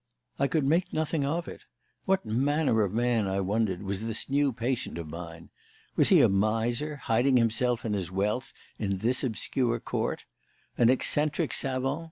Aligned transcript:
I 0.39 0.47
could 0.47 0.65
make 0.65 0.91
nothing 0.91 1.23
of 1.23 1.47
it. 1.47 1.61
What 2.05 2.25
manner 2.25 2.81
of 2.81 2.91
man, 2.91 3.27
I 3.27 3.39
wondered, 3.39 3.83
was 3.83 4.03
this 4.03 4.31
new 4.31 4.51
patient 4.51 4.97
of 4.97 5.07
mine? 5.07 5.51
Was 5.95 6.09
he 6.09 6.21
a 6.21 6.27
miser, 6.27 6.95
hiding 6.95 7.37
himself 7.37 7.85
and 7.85 7.93
his 7.93 8.09
wealth 8.11 8.51
in 8.79 8.97
this 8.97 9.23
obscure 9.23 9.79
court? 9.79 10.25
An 10.75 10.89
eccentric 10.89 11.53
savant? 11.53 11.99